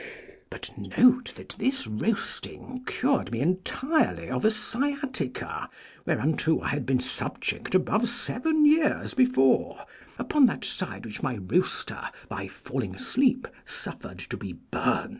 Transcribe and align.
But 0.49 0.71
note 0.79 1.33
that 1.35 1.49
this 1.59 1.85
roasting 1.85 2.83
cured 2.87 3.31
me 3.31 3.39
entirely 3.39 4.31
of 4.31 4.43
a 4.43 4.49
sciatica, 4.49 5.69
whereunto 6.07 6.59
I 6.61 6.69
had 6.69 6.87
been 6.87 6.99
subject 6.99 7.75
above 7.75 8.09
seven 8.09 8.65
years 8.65 9.13
before, 9.13 9.85
upon 10.17 10.47
that 10.47 10.65
side 10.65 11.05
which 11.05 11.21
my 11.21 11.37
roaster 11.37 12.01
by 12.29 12.47
falling 12.47 12.95
asleep 12.95 13.47
suffered 13.63 14.17
to 14.17 14.37
be 14.37 14.53
burnt. 14.53 15.09